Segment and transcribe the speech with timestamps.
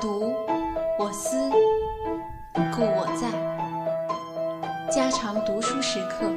[0.00, 0.34] 读，
[0.98, 1.50] 我思，
[2.74, 3.30] 故我在。
[4.90, 6.30] 家常读书时刻。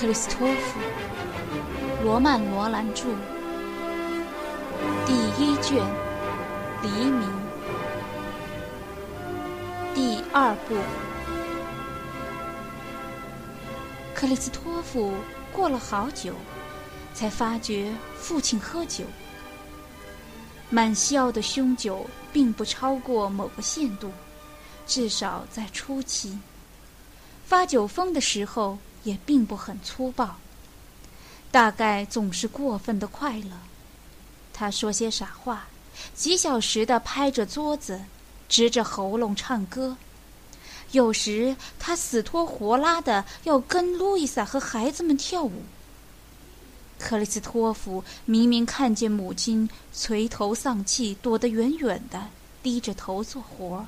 [0.00, 0.80] 克里斯托弗，
[2.02, 3.04] 罗曼·罗兰著，
[5.04, 5.76] 第一卷，
[6.82, 7.28] 黎明，
[9.94, 10.74] 第二部。
[14.14, 15.12] 克里斯托弗
[15.52, 16.32] 过了好久，
[17.12, 19.04] 才发觉父亲喝酒，
[20.70, 24.10] 满箫的凶酒并不超过某个限度，
[24.86, 26.38] 至少在初期，
[27.44, 28.78] 发酒疯的时候。
[29.04, 30.36] 也并不很粗暴，
[31.50, 33.50] 大概总是过分的快乐。
[34.52, 35.66] 他说些傻话，
[36.14, 38.02] 几小时的拍着桌子，
[38.48, 39.96] 直着喉咙唱歌。
[40.92, 45.62] 有时他死拖活拉的要跟路易莎和孩子们跳舞。
[46.98, 52.28] 克里斯托弗明明看见母亲垂头丧气，躲得远远的，
[52.62, 53.86] 低着头做活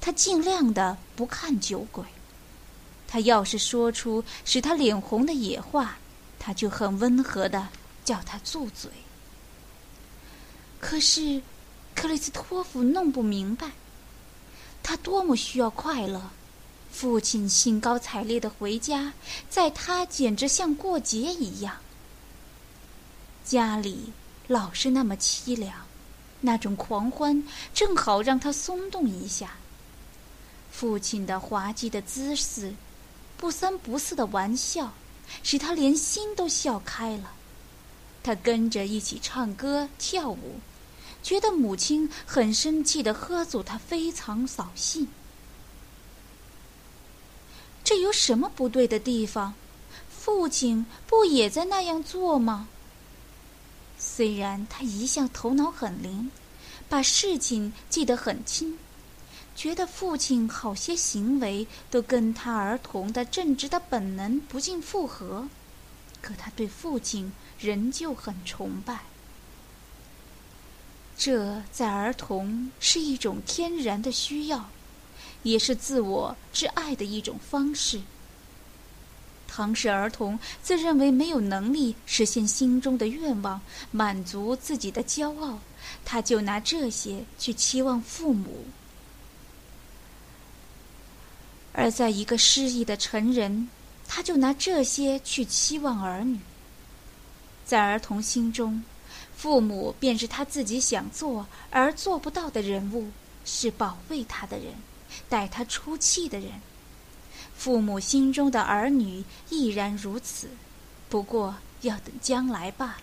[0.00, 2.04] 他尽量的不看酒鬼。
[3.12, 5.98] 他要是说出使他脸红的野话，
[6.38, 7.68] 他就很温和的
[8.06, 8.90] 叫他住嘴。
[10.80, 11.42] 可是，
[11.94, 13.72] 克里斯托弗弄不明白，
[14.82, 16.30] 他多么需要快乐。
[16.90, 19.12] 父亲兴高采烈的回家，
[19.50, 21.76] 在他简直像过节一样。
[23.44, 24.10] 家里
[24.46, 25.74] 老是那么凄凉，
[26.40, 29.50] 那种狂欢正好让他松动一下。
[30.70, 32.72] 父亲的滑稽的姿势。
[33.42, 34.92] 不三不四的玩笑，
[35.42, 37.32] 使他连心都笑开了。
[38.22, 40.60] 他跟着一起唱歌跳舞，
[41.24, 45.08] 觉得母亲很生气的喝阻他，非常扫兴。
[47.82, 49.54] 这有什么不对的地方？
[50.08, 52.68] 父亲不也在那样做吗？
[53.98, 56.30] 虽然他一向头脑很灵，
[56.88, 58.78] 把事情记得很清。
[59.54, 65.46] 觉得父亲好些行为都跟他儿童的正直的本能不尽符合，
[66.20, 69.00] 可他对父亲仍旧很崇拜。
[71.16, 74.70] 这在儿童是一种天然的需要，
[75.42, 78.00] 也是自我之爱的一种方式。
[79.46, 85.58] 倘使儿童自认为没有能力实现心中的愿望，满足自己的骄傲，
[86.06, 88.64] 他就拿这些去期望父母。
[91.72, 93.68] 而在一个失意的成人，
[94.06, 96.38] 他就拿这些去期望儿女。
[97.64, 98.84] 在儿童心中，
[99.36, 103.10] 父母便是他自己想做而做不到的人物，
[103.44, 104.74] 是保卫他的人，
[105.28, 106.50] 带他出气的人。
[107.56, 110.48] 父母心中的儿女亦然如此，
[111.08, 113.02] 不过要等将来罢了。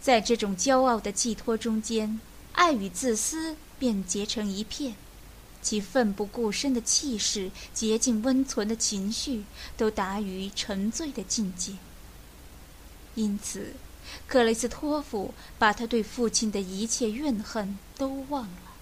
[0.00, 2.20] 在这种骄傲的寄托中间，
[2.52, 4.94] 爱与自私便结成一片。
[5.64, 9.44] 其奋不顾身的气势，洁净温存的情绪，
[9.78, 11.72] 都达于沉醉的境界。
[13.14, 13.72] 因此，
[14.28, 18.74] 克雷斯托夫把他对父亲的一切怨恨都忘了，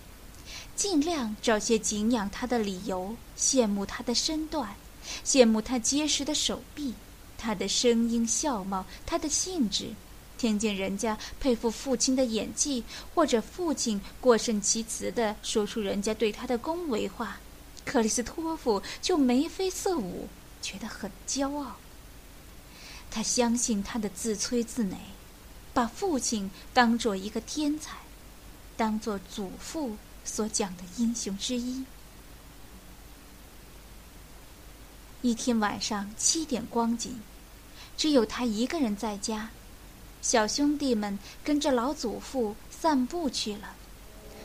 [0.74, 4.74] 尽量找些敬仰他的理由，羡慕他的身段，
[5.24, 6.94] 羡慕他结实的手臂，
[7.38, 9.90] 他的声音笑貌，他的兴致。
[10.42, 12.82] 听见人家佩服父亲的演技，
[13.14, 17.38] 或者父亲过甚其词的说出人家对他的恭维话，
[17.84, 20.26] 克里斯托夫就眉飞色舞，
[20.60, 21.76] 觉得很骄傲。
[23.08, 24.96] 他相信他的自吹自擂，
[25.72, 27.98] 把父亲当做一个天才，
[28.76, 31.84] 当做祖父所讲的英雄之一。
[35.20, 37.20] 一天晚上七点光景，
[37.96, 39.50] 只有他一个人在家。
[40.22, 43.74] 小兄弟们跟着老祖父散步去了，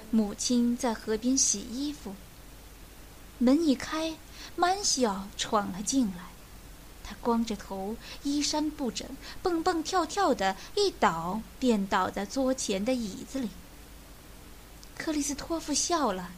[0.10, 2.16] 母亲在河边洗衣服。
[3.38, 4.16] 门一开，
[4.56, 6.24] 曼西奥闯了进来，
[7.04, 9.08] 他光着头，衣衫不整，
[9.44, 13.48] 蹦蹦跳跳的，一倒便倒在桌前的椅子里。
[14.98, 16.32] 克里斯托夫笑了，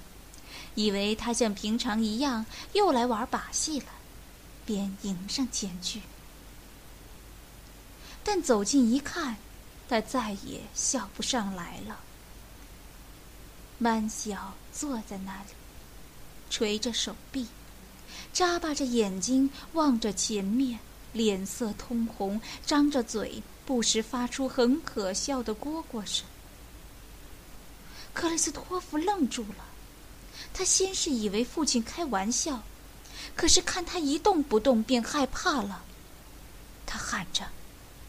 [0.75, 3.85] 以为他像平常一样又来玩把戏了，
[4.65, 6.01] 便迎上前去。
[8.31, 9.37] 但走近一看，
[9.87, 11.99] 他再也笑不上来了。
[13.79, 15.49] 曼小坐在那里，
[16.47, 17.47] 垂着手臂，
[18.31, 20.77] 眨巴着眼睛望着前面，
[21.11, 26.23] 脸色通红，张着嘴，不时发出很可笑的蝈蝈声。
[28.13, 29.65] 克里斯托弗愣住了，
[30.53, 32.61] 他先是以为父亲开玩笑，
[33.35, 35.83] 可是看他一动不动，便害怕了。
[36.85, 37.43] 他喊着。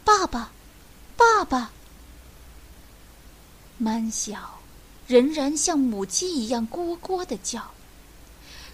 [0.04, 0.50] 爸爸，
[1.16, 1.70] 爸爸！
[3.78, 4.58] 曼小
[5.06, 7.70] 仍然像母鸡一样咕咕的叫。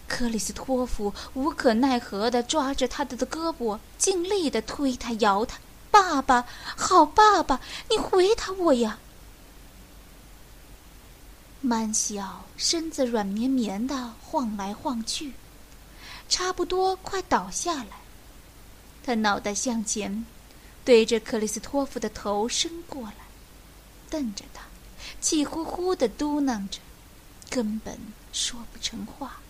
[0.08, 5.58] 克里斯托夫无可奈何的抓着他的胳膊，尽力的推他、摇他。
[5.90, 6.46] 爸爸，
[6.76, 8.98] 好爸爸，你回答我呀！
[11.60, 15.32] 曼小身子软绵绵的晃来晃去，
[16.28, 17.98] 差不多快倒下来。
[19.02, 20.24] 他脑袋向前。
[20.86, 23.26] 对着克里斯托夫的头伸过来，
[24.08, 24.62] 瞪着他，
[25.20, 26.78] 气呼呼的嘟囔着，
[27.50, 27.98] 根本
[28.32, 29.40] 说不成话。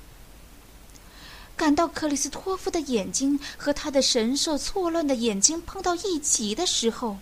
[1.55, 7.19] 感到克里斯托夫的眼睛和他的神色错乱的眼睛碰到一起的时候，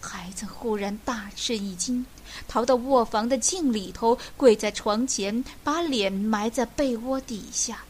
[0.00, 2.06] 孩子忽然大吃一惊，
[2.46, 7.84] 逃到卧房的镜里头，跪在床前，把脸埋在被窝底下。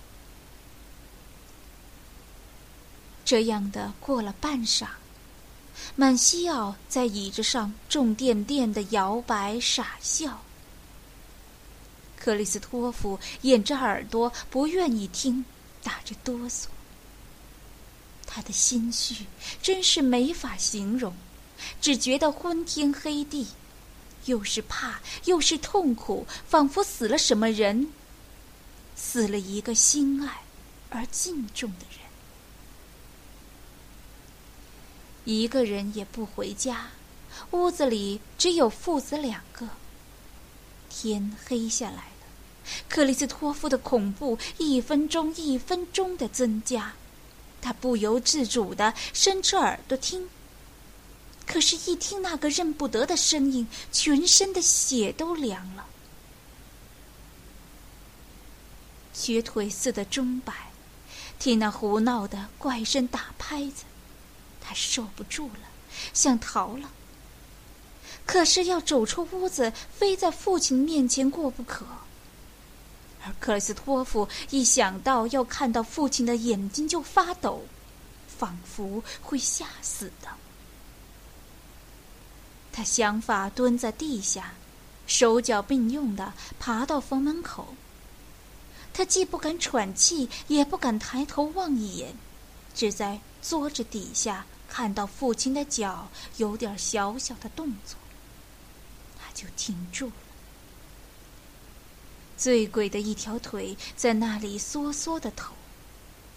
[3.27, 4.87] 这样的过了半晌。
[5.97, 10.43] 曼西奥在椅子上重甸甸的摇摆傻笑。
[12.17, 15.45] 克里斯托夫掩着耳朵不愿意听，
[15.83, 16.67] 打着哆嗦。
[18.27, 19.27] 他的心绪
[19.63, 21.15] 真是没法形容，
[21.81, 23.47] 只觉得昏天黑地，
[24.25, 27.89] 又是怕又是痛苦，仿佛死了什么人，
[28.97, 30.43] 死了一个心爱
[30.89, 32.04] 而敬重的人。
[35.25, 36.89] 一个人也不回家，
[37.53, 39.69] 屋子里只有父子两个。
[40.91, 42.27] 天黑下来了，
[42.89, 46.93] 克里斯托夫的恐怖一分钟一分钟的增加，
[47.61, 50.29] 他不由自主的伸出耳朵听。
[51.47, 55.87] 可是，一听那个认不得的声音，全身的血都凉了。
[59.13, 60.71] 瘸腿似的钟摆，
[61.39, 63.85] 听那胡闹的怪声打拍子。
[64.67, 65.69] 他受不住了，
[66.15, 66.91] 想逃了。
[68.25, 71.85] 可是要走出屋子，非在父亲面前过不可。
[73.23, 77.63] 而克里斯托夫一想到要看到父亲的眼睛就发抖，
[78.27, 80.29] 仿佛会吓死的。
[82.73, 84.55] 他想法蹲在地下，
[85.07, 87.75] 手脚并用的爬到房门口。
[88.93, 92.15] 他既不敢喘气，也不敢抬头望一眼，
[92.75, 94.47] 只在桌子底下。
[94.77, 97.97] 看到父亲的脚有点小小的动作，
[99.17, 100.13] 他就停住了。
[102.37, 105.45] 醉鬼的一条腿在那里缩缩的抖。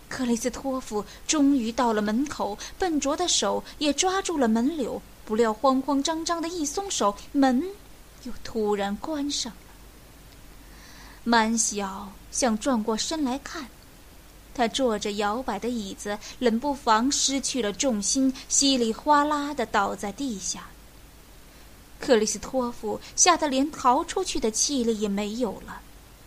[0.08, 7.64] 克里斯托夫终于到了门口，笨拙的手也抓住了门柳，不料慌慌张张的一松手，门
[8.22, 9.58] 又突然关上了。
[11.24, 13.68] 满小想转过身来看。
[14.58, 20.68] 他坐着摇摆的椅子，冷不防失去了重心，稀里哗啦的倒在地下。
[22.00, 25.82] 克里斯托夫吓得连逃出去的气力也没有了，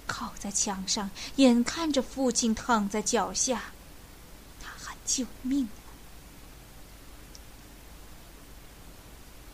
[0.06, 3.72] 靠在墙上，眼看着父亲躺在脚下，
[4.62, 5.68] 他喊救命。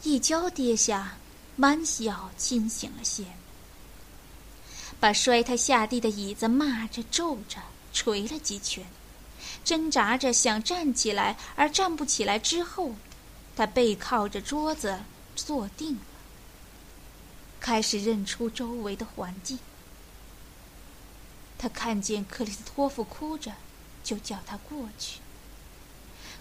[0.03, 1.17] 一跤跌下，
[1.57, 3.25] 满小清醒了些，
[5.01, 7.59] 把摔他下地的椅子骂着咒着。
[7.97, 8.85] 捶了几拳，
[9.65, 12.95] 挣扎着想站起来，而站不起来之后，
[13.57, 15.01] 他背靠着桌子
[15.35, 16.01] 坐定了，
[17.59, 19.59] 开始认出周围的环境。
[21.59, 23.55] 他看见克里斯托夫哭着，
[24.05, 25.21] 就叫他过去。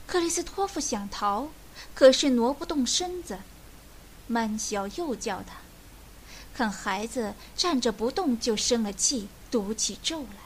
[0.05, 1.47] 克里斯托夫想逃，
[1.93, 3.39] 可是挪不动身子。
[4.27, 5.55] 曼小又叫他，
[6.53, 10.45] 看孩子站着不动，就生了气，读起咒来。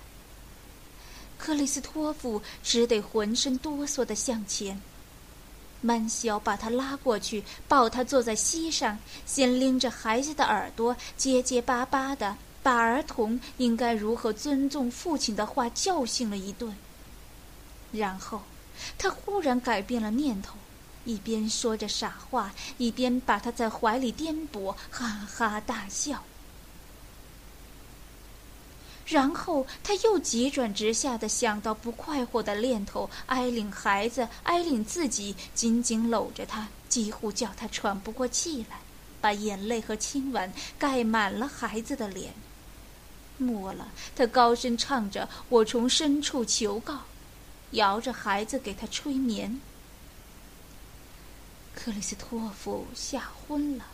[1.39, 4.79] 克里斯托夫只得浑身哆嗦的向前。
[5.81, 16.75] 曼小把他拉过去，抱他坐在膝上，先拎着孩子的耳朵，结结巴巴的把儿童应该如何尊重父亲的话教训了一顿。
[17.93, 18.41] 然后，
[18.97, 20.55] 他忽然改变了念头，
[21.05, 26.21] 一边说着傻话，一边把他在怀里颠簸，哈哈大笑。
[29.09, 38.81] 然后他又急转直下的想到不快活的念头，哀领孩子，哀领自己，紧紧搂着他，几乎叫他喘不过气来，
[39.19, 42.33] 把眼泪和亲吻盖满了孩子的脸。
[43.37, 46.99] 末了，他高声唱着：“我从深处求告。”
[47.71, 49.61] 摇着孩子给他催眠。
[51.75, 53.85] 克里斯托夫吓昏了，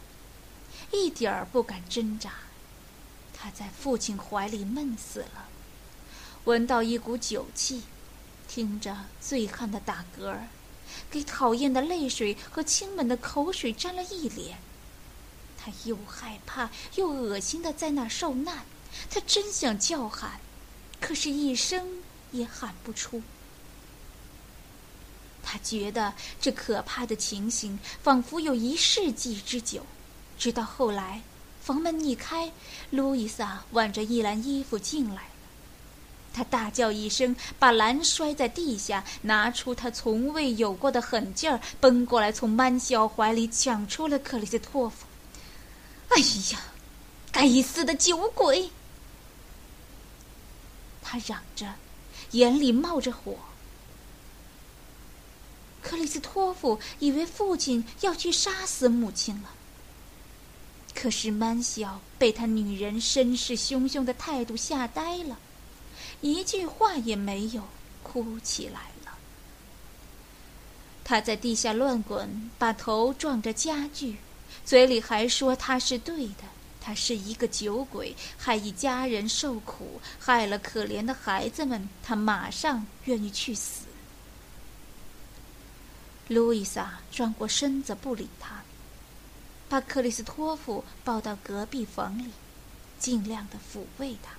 [0.92, 2.32] 一点儿不敢挣扎。
[3.46, 5.46] 他在父亲怀里闷死了，
[6.46, 7.84] 闻到一股酒气，
[8.48, 10.36] 听着醉汉的打嗝，
[11.12, 14.58] 给讨厌的泪水和亲吻的口水沾了一脸。
[15.60, 18.66] 他又害怕又恶心的在那受难，
[19.12, 20.40] 他真想叫喊，
[21.00, 22.00] 可是一声
[22.32, 23.22] 也喊不出。
[25.44, 29.86] 他觉得这可怕的情形仿佛有一世纪之久，
[30.36, 31.22] 直到后来，
[31.66, 32.52] 房门一开，
[32.92, 35.30] 路易萨挽着一篮衣服进来了。
[36.32, 45.08] 他大叫一声，把篮摔在地下，拿出他从未有过的狠劲儿，奔过来，从曼小怀里抢出了克里斯托夫。
[46.10, 46.60] 哎呀，
[47.32, 48.70] 该死的酒鬼！
[51.02, 51.74] 他嚷着，
[52.30, 53.40] 眼里冒着火。
[55.82, 59.50] 克里斯托夫以为父亲要去杀死母亲了，
[60.96, 65.38] 可是曼晓被他女人声势汹汹的态度吓呆了，
[66.22, 67.62] 一句话也没有，
[68.02, 69.18] 哭起来了。
[71.04, 74.16] 他在地下乱滚，把头撞着家具，
[74.66, 76.44] 嘴里还说他是对的，
[76.82, 83.86] 他是一个酒鬼，害一家人受苦，害了可怜的孩子们，他马上愿意去死。
[86.30, 88.64] 路易莎转过身子不理他，
[89.68, 92.32] 把克里斯托夫抱到隔壁房里，
[93.00, 94.32] 尽量的抚慰他。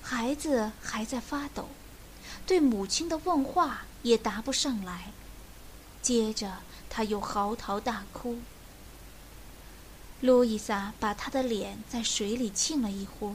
[0.00, 1.68] 孩子还在发抖，
[2.46, 5.12] 对母亲的问话也答不上来。
[6.00, 6.58] 接着
[6.90, 8.38] 他又嚎啕大哭。
[10.20, 13.34] 路易莎把他的脸在水里浸了一会，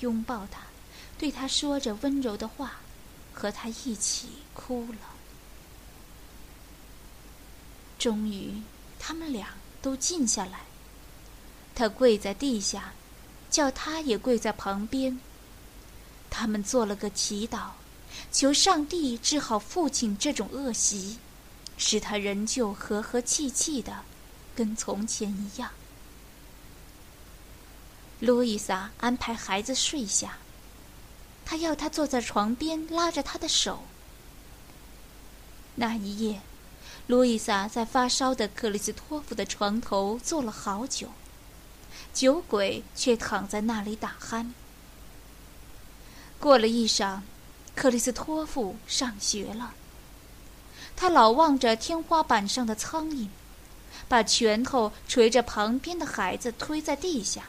[0.00, 0.62] 拥抱他，
[1.18, 2.80] 对他说着温柔的话，
[3.32, 4.98] 和他一起哭了。
[7.98, 8.62] 终于，
[8.98, 9.54] 他们俩
[9.86, 10.62] 都静下来。
[11.72, 12.92] 他跪在地下，
[13.48, 15.20] 叫他也跪在旁边。
[16.28, 17.68] 他们做了个祈祷，
[18.32, 21.18] 求上帝治好父亲这种恶习，
[21.78, 24.02] 使他仍旧和和气气的，
[24.56, 25.70] 跟从前一样。
[28.18, 30.38] 路易莎安排孩子睡下，
[31.44, 33.84] 他要他坐在床边，拉着他的手。
[35.76, 36.40] 那一夜。
[37.06, 41.12] 路易莎在发烧的克里斯托夫的床头坐了好久，
[42.12, 44.50] 酒鬼却躺在那里打鼾。
[46.40, 47.20] 过了一晌，
[47.76, 49.74] 克里斯托夫上学了。
[50.96, 53.28] 他老望着天花板上的苍蝇，
[54.08, 57.44] 把拳头捶着旁边的孩子推在地下。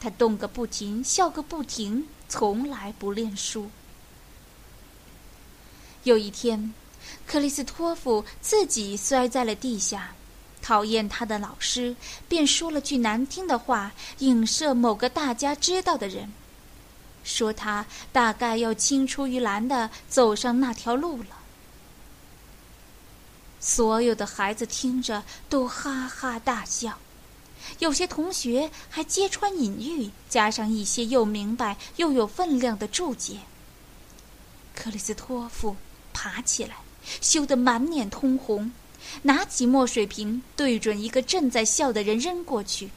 [0.00, 3.70] 他动个不停，笑个不停，从来不练书。
[6.04, 6.72] 有一天。
[7.26, 10.14] 克里斯托夫自己摔在了地下，
[10.62, 11.94] 讨厌他的老师，
[12.28, 16.32] 便说了句难听的话，影射某个大家知道的人，
[17.24, 21.38] 说他大概要青出于蓝的走上那条路了。
[23.60, 26.98] 所有的孩子听着都哈哈大笑，
[27.80, 33.40] 有些同学还揭穿隐喻，加上一些又明白又有分量的注解。
[34.74, 35.76] 克里斯托夫
[36.12, 36.76] 爬起来。
[37.20, 38.72] 羞得满脸通红，
[39.22, 42.90] 拿起墨水瓶对准一个正在笑的人扔过去。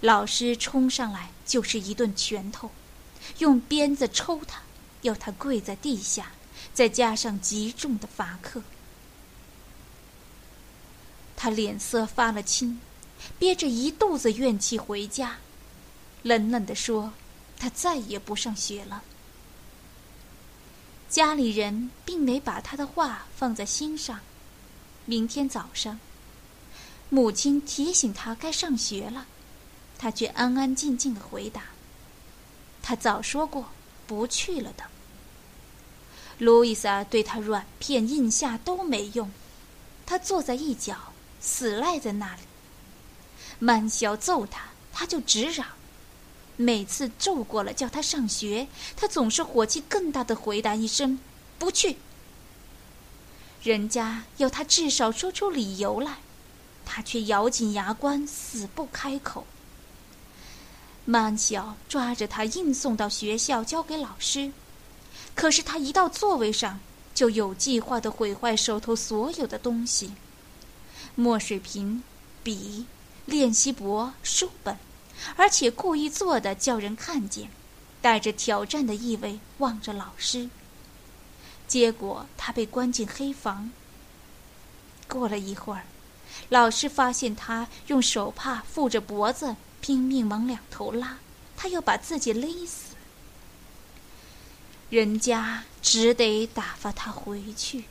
[0.00, 2.70] 老师冲上来就是一顿拳头，
[3.38, 4.62] 用鞭子抽他，
[5.02, 6.32] 要他跪在地下，
[6.72, 8.62] 再加上极重的罚课。
[11.36, 12.80] 他脸色发了青，
[13.38, 15.38] 憋着一肚子怨气回家，
[16.22, 17.12] 冷冷地说
[17.58, 19.02] ：“他再也不上学了。”
[21.08, 24.20] 家里人并没把他的话放在心上。
[25.06, 25.98] 明天早上，
[27.08, 29.26] 母亲提醒他该上学了，
[29.98, 31.62] 他却安安静静的回答
[32.82, 33.70] ：“他早说过
[34.06, 34.84] 不去了的。”
[36.38, 39.32] 路易莎对他软片硬下都没用，
[40.04, 42.42] 他坐在一角，死赖在那里。
[43.58, 45.66] 曼肖揍他，他就直嚷。
[46.60, 51.20] 每次咒过了叫他上学，他总是火气更大的回答一声
[51.56, 51.96] “不去”。
[53.62, 56.16] 人家要他至少说出理由来，
[56.84, 59.46] 他却咬紧牙关死不开口。
[61.04, 64.50] 曼小抓着他硬送到学校交给老师，
[65.36, 66.80] 可是他一到座位上，
[67.14, 70.12] 就有计划的毁坏手头所有的东西：
[71.14, 72.02] 墨水瓶、
[72.42, 72.84] 笔、
[73.26, 74.76] 练习簿、书本，
[75.36, 77.50] 而且故意做的叫人看见，
[78.00, 80.48] 带着挑战的意味望着老师。
[81.66, 83.70] 结果他被关进黑房。
[85.06, 85.84] 过了一会儿，
[86.48, 91.18] 老师发现他用手帕缚着脖子，拼命往两头拉，
[91.56, 92.94] 他要把自己勒死。
[94.90, 97.84] 人家只得打发他回去。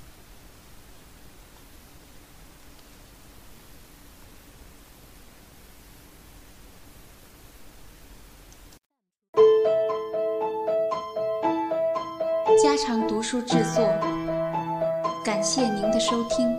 [13.30, 13.86] 书制作，
[15.26, 16.56] 感谢您的收听。